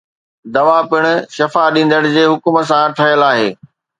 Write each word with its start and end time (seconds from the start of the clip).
دوا 0.55 0.77
پڻ 0.91 1.03
شفا 1.35 1.63
ڏيندڙ 1.75 2.01
جي 2.15 2.23
حڪم 2.31 2.55
سان 2.71 2.87
ٺهيل 2.97 3.21
آهي 3.31 3.49